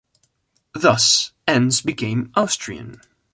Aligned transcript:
Thus, 0.73 1.31
Enns 1.47 1.79
became 1.81 2.31
Austrian. 2.33 3.01